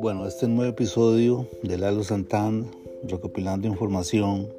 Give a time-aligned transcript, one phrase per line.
[0.00, 2.66] Bueno, este nuevo episodio de Lalo Santana,
[3.04, 4.52] recopilando información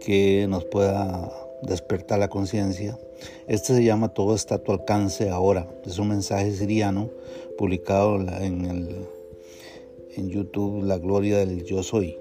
[0.00, 1.30] que nos pueda
[1.62, 2.98] despertar la conciencia.
[3.46, 5.68] Este se llama Todo está a tu alcance ahora.
[5.84, 7.10] Es un mensaje siriano
[7.58, 9.06] publicado en, el,
[10.16, 12.18] en YouTube, La Gloria del Yo Soy.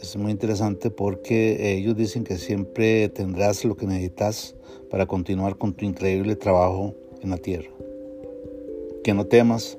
[0.00, 4.54] Es muy interesante porque ellos dicen que siempre tendrás lo que necesitas
[4.90, 7.70] para continuar con tu increíble trabajo en la tierra.
[9.02, 9.78] Que no temas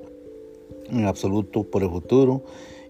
[0.90, 2.42] en absoluto por el futuro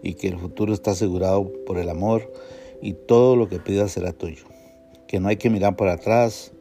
[0.03, 2.33] y que el futuro está asegurado por el amor
[2.81, 4.45] y todo lo que pidas será tuyo.
[5.07, 6.53] Que no hay que mirar para atrás,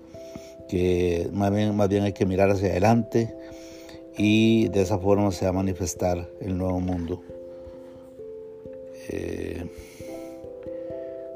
[0.68, 3.34] que más bien, más bien hay que mirar hacia adelante
[4.18, 7.22] y de esa forma se va a manifestar el nuevo mundo
[9.10, 9.66] eh,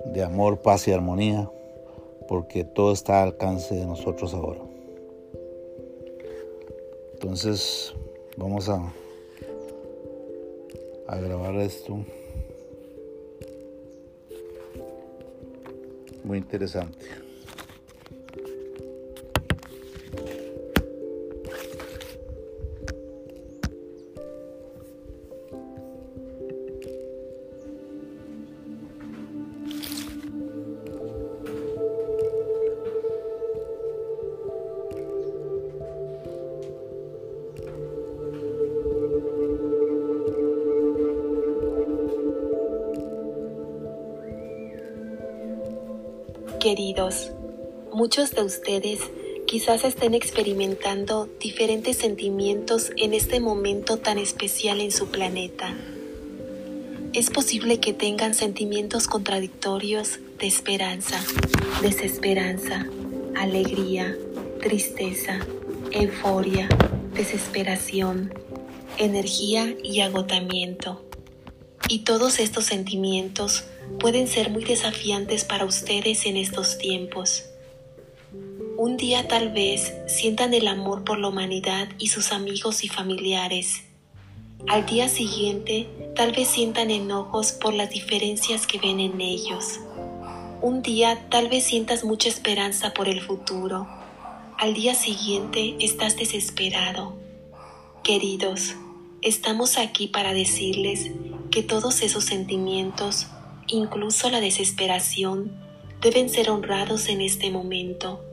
[0.05, 1.49] de amor, paz y armonía,
[2.27, 4.61] porque todo está al alcance de nosotros ahora.
[7.13, 7.93] Entonces
[8.37, 8.91] vamos a
[11.11, 11.99] a grabar esto.
[16.23, 17.05] Muy interesante.
[46.61, 47.31] Queridos,
[47.91, 48.99] muchos de ustedes
[49.47, 55.75] quizás estén experimentando diferentes sentimientos en este momento tan especial en su planeta.
[57.13, 61.19] Es posible que tengan sentimientos contradictorios de esperanza,
[61.81, 62.85] desesperanza,
[63.35, 64.15] alegría,
[64.61, 65.39] tristeza,
[65.89, 66.69] euforia,
[67.15, 68.35] desesperación,
[68.99, 71.03] energía y agotamiento.
[71.89, 73.63] Y todos estos sentimientos
[73.99, 77.45] pueden ser muy desafiantes para ustedes en estos tiempos.
[78.77, 83.83] Un día tal vez sientan el amor por la humanidad y sus amigos y familiares.
[84.67, 89.79] Al día siguiente tal vez sientan enojos por las diferencias que ven en ellos.
[90.61, 93.87] Un día tal vez sientas mucha esperanza por el futuro.
[94.57, 97.15] Al día siguiente estás desesperado.
[98.03, 98.75] Queridos,
[99.21, 101.11] estamos aquí para decirles
[101.51, 103.27] que todos esos sentimientos
[103.71, 105.51] incluso la desesperación,
[106.01, 108.23] deben ser honrados en este momento.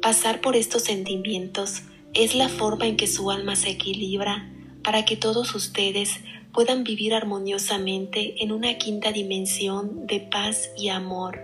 [0.00, 1.82] Pasar por estos sentimientos
[2.14, 4.50] es la forma en que su alma se equilibra
[4.82, 6.20] para que todos ustedes
[6.52, 11.40] puedan vivir armoniosamente en una quinta dimensión de paz y amor.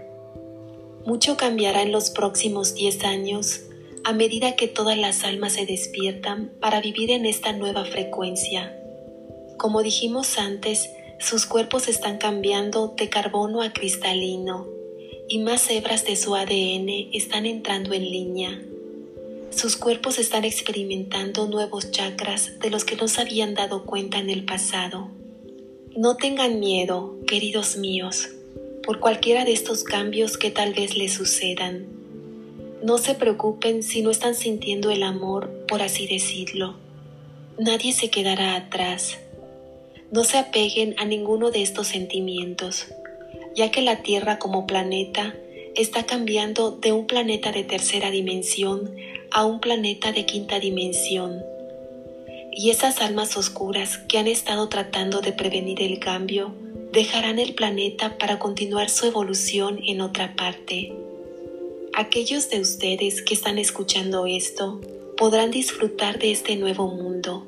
[1.06, 3.61] Mucho cambiará en los próximos 10 años
[4.05, 8.75] a medida que todas las almas se despiertan para vivir en esta nueva frecuencia.
[9.56, 14.69] Como dijimos antes, sus cuerpos están cambiando de carbono a cristalino
[15.29, 18.62] y más hebras de su ADN están entrando en línea.
[19.51, 24.31] Sus cuerpos están experimentando nuevos chakras de los que no se habían dado cuenta en
[24.31, 25.09] el pasado.
[25.97, 28.29] No tengan miedo, queridos míos,
[28.85, 31.87] por cualquiera de estos cambios que tal vez les sucedan.
[32.85, 36.77] No se preocupen si no están sintiendo el amor, por así decirlo.
[37.59, 39.19] Nadie se quedará atrás
[40.10, 42.86] no se apeguen a ninguno de estos sentimientos,
[43.54, 45.34] ya que la Tierra como planeta
[45.74, 48.96] está cambiando de un planeta de tercera dimensión
[49.30, 51.42] a un planeta de quinta dimensión.
[52.52, 56.54] Y esas almas oscuras que han estado tratando de prevenir el cambio
[56.92, 60.92] dejarán el planeta para continuar su evolución en otra parte.
[61.92, 64.80] Aquellos de ustedes que están escuchando esto
[65.16, 67.46] podrán disfrutar de este nuevo mundo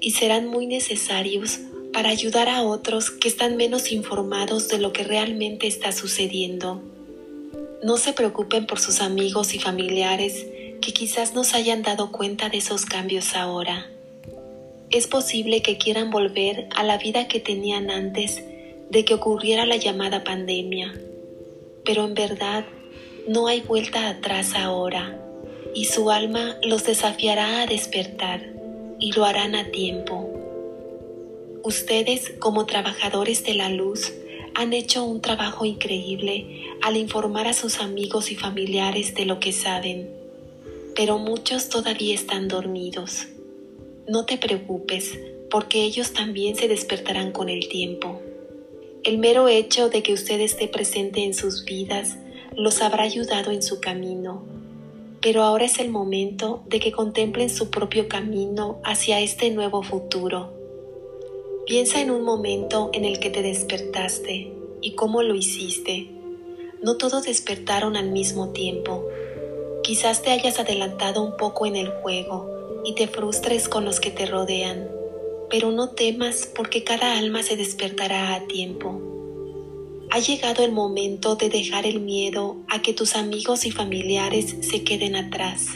[0.00, 1.60] y serán muy necesarios
[1.94, 6.82] para ayudar a otros que están menos informados de lo que realmente está sucediendo.
[7.84, 10.44] No se preocupen por sus amigos y familiares
[10.82, 13.86] que quizás no se hayan dado cuenta de esos cambios ahora.
[14.90, 18.42] Es posible que quieran volver a la vida que tenían antes
[18.90, 20.92] de que ocurriera la llamada pandemia,
[21.84, 22.64] pero en verdad
[23.28, 25.20] no hay vuelta atrás ahora
[25.74, 28.40] y su alma los desafiará a despertar
[28.98, 30.33] y lo harán a tiempo.
[31.66, 34.12] Ustedes, como trabajadores de la luz,
[34.54, 39.50] han hecho un trabajo increíble al informar a sus amigos y familiares de lo que
[39.50, 40.10] saben,
[40.94, 43.28] pero muchos todavía están dormidos.
[44.06, 45.18] No te preocupes,
[45.50, 48.20] porque ellos también se despertarán con el tiempo.
[49.02, 52.18] El mero hecho de que usted esté presente en sus vidas
[52.54, 54.44] los habrá ayudado en su camino,
[55.22, 60.63] pero ahora es el momento de que contemplen su propio camino hacia este nuevo futuro.
[61.66, 64.52] Piensa en un momento en el que te despertaste
[64.82, 66.10] y cómo lo hiciste.
[66.82, 69.08] No todos despertaron al mismo tiempo.
[69.82, 74.10] Quizás te hayas adelantado un poco en el juego y te frustres con los que
[74.10, 74.90] te rodean,
[75.48, 79.00] pero no temas porque cada alma se despertará a tiempo.
[80.10, 84.84] Ha llegado el momento de dejar el miedo a que tus amigos y familiares se
[84.84, 85.68] queden atrás.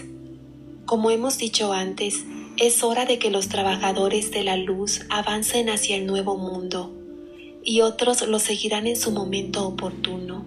[0.85, 2.27] Como hemos dicho antes,
[2.59, 6.93] es hora de que los trabajadores de la luz avancen hacia el nuevo mundo
[7.65, 10.45] y otros lo seguirán en su momento oportuno.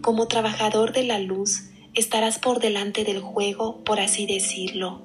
[0.00, 1.64] Como trabajador de la luz,
[1.94, 5.02] estarás por delante del juego, por así decirlo,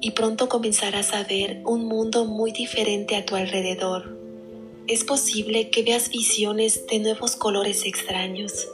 [0.00, 4.18] y pronto comenzarás a ver un mundo muy diferente a tu alrededor
[4.88, 8.68] es posible que veas visiones de nuevos colores extraños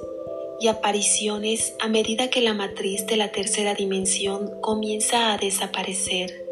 [0.60, 6.43] y apariciones a medida que la matriz de la tercera dimensión comienza a desaparecer.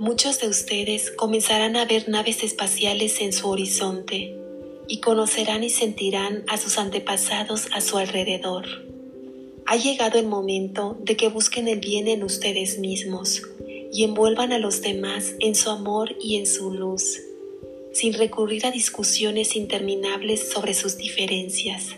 [0.00, 4.36] Muchos de ustedes comenzarán a ver naves espaciales en su horizonte
[4.86, 8.66] y conocerán y sentirán a sus antepasados a su alrededor.
[9.66, 13.42] Ha llegado el momento de que busquen el bien en ustedes mismos
[13.92, 17.18] y envuelvan a los demás en su amor y en su luz
[17.92, 21.96] sin recurrir a discusiones interminables sobre sus diferencias.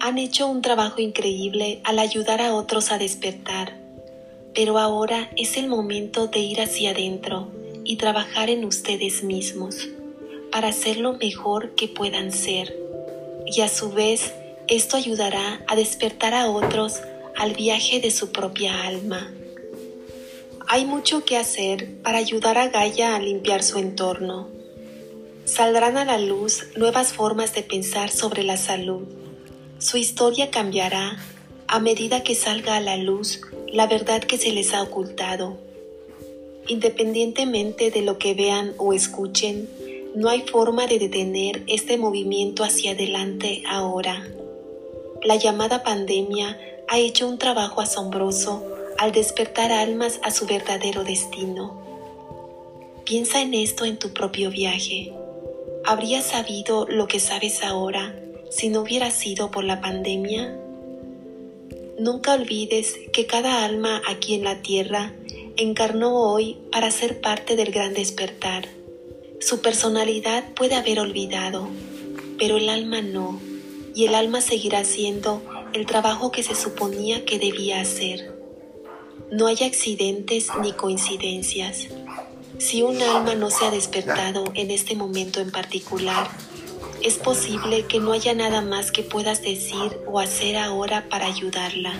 [0.00, 3.81] Han hecho un trabajo increíble al ayudar a otros a despertar,
[4.54, 7.48] pero ahora es el momento de ir hacia adentro
[7.84, 9.88] y trabajar en ustedes mismos
[10.50, 12.76] para ser lo mejor que puedan ser.
[13.46, 14.32] Y a su vez,
[14.68, 17.00] esto ayudará a despertar a otros
[17.36, 19.32] al viaje de su propia alma.
[20.68, 24.48] Hay mucho que hacer para ayudar a Gaia a limpiar su entorno
[25.44, 29.02] Saldrán a la luz nuevas formas de pensar sobre la salud.
[29.78, 31.18] Su historia cambiará
[31.66, 33.40] a medida que salga a la luz
[33.72, 35.56] la verdad que se les ha ocultado.
[36.68, 39.68] Independientemente de lo que vean o escuchen,
[40.14, 44.28] no hay forma de detener este movimiento hacia adelante ahora.
[45.24, 48.62] La llamada pandemia ha hecho un trabajo asombroso
[48.98, 51.80] al despertar almas a su verdadero destino.
[53.04, 55.12] Piensa en esto en tu propio viaje.
[55.84, 58.14] ¿Habrías sabido lo que sabes ahora
[58.50, 60.61] si no hubiera sido por la pandemia?
[62.02, 65.14] Nunca olvides que cada alma aquí en la tierra
[65.56, 68.68] encarnó hoy para ser parte del gran despertar.
[69.40, 71.68] Su personalidad puede haber olvidado,
[72.40, 73.40] pero el alma no,
[73.94, 75.42] y el alma seguirá haciendo
[75.74, 78.36] el trabajo que se suponía que debía hacer.
[79.30, 81.86] No hay accidentes ni coincidencias.
[82.58, 86.28] Si un alma no se ha despertado en este momento en particular,
[87.04, 91.92] es posible que no haya nada más que puedas decir o hacer ahora para ayudarla.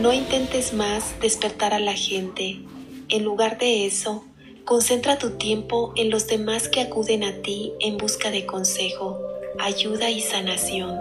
[0.00, 2.60] No intentes más despertar a la gente.
[3.08, 4.24] En lugar de eso,
[4.64, 9.18] concentra tu tiempo en los demás que acuden a ti en busca de consejo,
[9.58, 10.94] ayuda y sanación.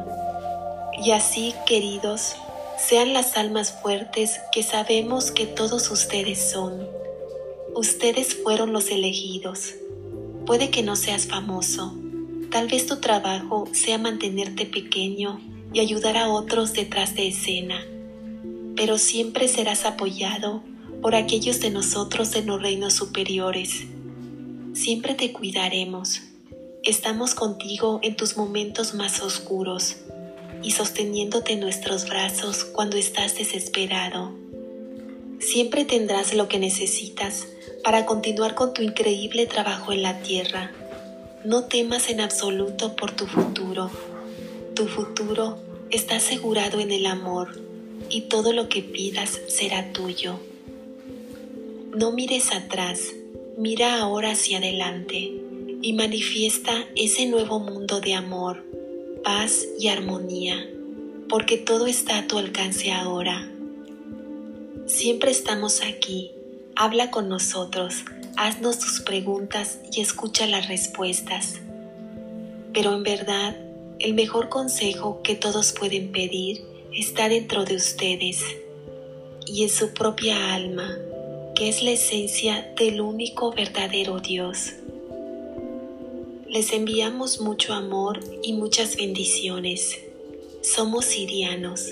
[1.04, 2.36] Y así, queridos,
[2.78, 6.88] sean las almas fuertes que sabemos que todos ustedes son.
[7.76, 9.76] Ustedes fueron los elegidos.
[10.46, 11.94] Puede que no seas famoso.
[12.52, 15.42] Tal vez tu trabajo sea mantenerte pequeño
[15.74, 17.86] y ayudar a otros detrás de escena.
[18.76, 20.64] Pero siempre serás apoyado
[21.02, 23.86] por aquellos de nosotros en los reinos superiores.
[24.74, 26.22] Siempre te cuidaremos.
[26.84, 29.98] Estamos contigo en tus momentos más oscuros
[30.64, 34.32] y sosteniéndote en nuestros brazos cuando estás desesperado.
[35.40, 37.48] Siempre tendrás lo que necesitas
[37.84, 40.72] para continuar con tu increíble trabajo en la tierra.
[41.48, 43.90] No temas en absoluto por tu futuro.
[44.76, 45.58] Tu futuro
[45.90, 47.58] está asegurado en el amor
[48.10, 50.42] y todo lo que pidas será tuyo.
[51.96, 53.00] No mires atrás,
[53.58, 55.32] mira ahora hacia adelante
[55.82, 58.66] y manifiesta ese nuevo mundo de amor,
[59.24, 60.70] paz y armonía,
[61.30, 63.50] porque todo está a tu alcance ahora.
[64.86, 66.34] Siempre estamos aquí
[66.80, 68.06] Habla con nosotros,
[68.38, 71.56] haznos tus preguntas y escucha las respuestas.
[72.72, 73.58] Pero en verdad,
[74.00, 76.64] el mejor consejo que todos pueden pedir
[76.94, 78.44] está dentro de ustedes
[79.48, 80.96] y en su propia alma,
[81.56, 84.74] que es la esencia del único verdadero Dios.
[86.48, 89.98] Les enviamos mucho amor y muchas bendiciones.
[90.62, 91.92] Somos sirianos.